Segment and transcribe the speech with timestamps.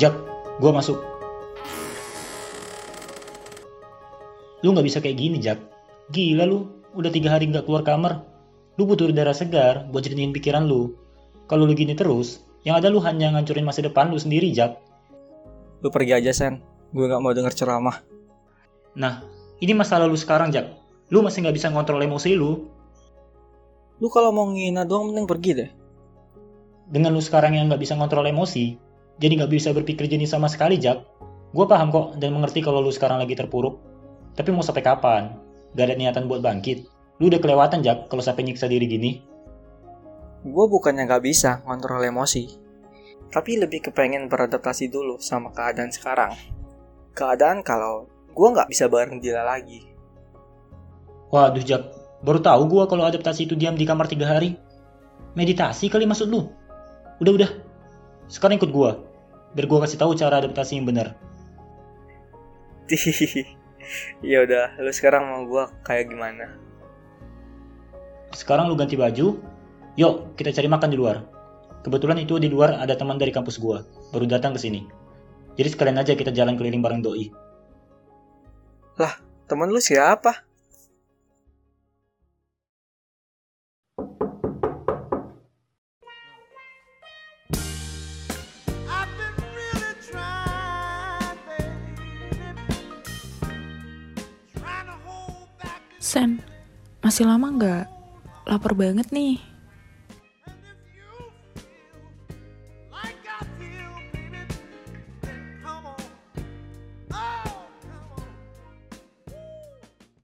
[0.00, 0.16] Jak,
[0.56, 0.96] gua masuk.
[4.64, 5.58] Lu nggak bisa kayak gini, Jak.
[6.08, 8.24] Gila lu, udah tiga hari nggak keluar kamar.
[8.80, 10.96] Lu butuh udara segar buat jernihkan pikiran lu.
[11.44, 14.80] Kalau lu gini terus, yang ada lu hanya ngancurin masa depan lu sendiri, Jak.
[15.84, 16.62] Lu pergi aja, Sen.
[16.94, 18.00] Gue gak mau denger ceramah.
[18.96, 19.24] Nah,
[19.60, 20.72] ini masalah lu sekarang, Jak.
[21.12, 22.64] Lu masih nggak bisa ngontrol emosi lu.
[24.00, 25.70] Lu kalau mau ngina doang mending pergi deh.
[26.88, 28.80] Dengan lu sekarang yang nggak bisa ngontrol emosi,
[29.22, 31.06] jadi nggak bisa berpikir jenis sama sekali, Jak.
[31.54, 33.78] Gue paham kok dan mengerti kalau lu sekarang lagi terpuruk.
[34.34, 35.38] Tapi mau sampai kapan?
[35.78, 36.90] Gak ada niatan buat bangkit.
[37.22, 39.22] Lu udah kelewatan, Jak, kalau sampai nyiksa diri gini.
[40.42, 42.50] Gue bukannya gak bisa ngontrol emosi.
[43.30, 46.34] Tapi lebih kepengen beradaptasi dulu sama keadaan sekarang.
[47.14, 49.86] Keadaan kalau gue gak bisa bareng dia lagi.
[51.30, 51.94] Waduh, Jak.
[52.26, 54.58] Baru tahu gue kalau adaptasi itu diam di kamar tiga hari.
[55.38, 56.50] Meditasi kali maksud lu?
[57.22, 57.50] Udah, udah.
[58.26, 59.11] Sekarang ikut gue.
[59.52, 61.12] Biar gue kasih tahu cara adaptasi yang benar.
[64.24, 66.56] ya udah, lu sekarang mau gue kayak gimana?
[68.32, 69.36] Sekarang lu ganti baju.
[70.00, 71.20] Yuk, kita cari makan di luar.
[71.84, 73.82] Kebetulan itu di luar ada teman dari kampus gua,
[74.14, 74.86] baru datang ke sini.
[75.58, 77.28] Jadi sekalian aja kita jalan keliling bareng doi.
[78.96, 80.46] Lah, teman lu siapa?
[96.02, 96.42] Sen,
[96.98, 97.86] masih lama nggak?
[98.50, 99.38] Lapar banget nih.